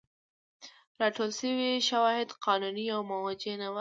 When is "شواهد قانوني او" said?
1.89-3.01